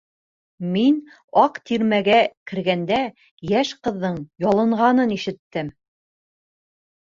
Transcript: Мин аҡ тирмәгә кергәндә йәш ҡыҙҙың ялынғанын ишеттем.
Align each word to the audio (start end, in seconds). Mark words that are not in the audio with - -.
Мин 0.77 0.95
аҡ 1.41 1.59
тирмәгә 1.71 2.15
кергәндә 2.53 2.99
йәш 3.53 3.77
ҡыҙҙың 3.85 4.19
ялынғанын 4.49 5.17
ишеттем. 5.21 5.75